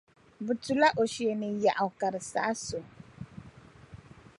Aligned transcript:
Bɛ 0.45 0.53
tula 0.63 0.87
o 1.01 1.03
shee 1.13 1.35
ni 1.39 1.47
yɛɣu 1.63 1.87
ka 1.99 2.07
di 2.13 2.21
saɣis’ 2.31 2.67
o. 2.79 2.79